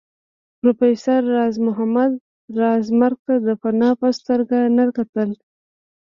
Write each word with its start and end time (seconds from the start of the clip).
پروفېسر 0.59 1.19
راز 1.35 1.55
محمد 1.67 2.11
راز 2.59 2.85
مرګ 2.99 3.17
ته 3.25 3.35
د 3.47 3.49
فناء 3.61 3.93
په 4.01 4.07
سترګه 4.17 4.57
نه 4.77 4.85
کتل 4.97 5.29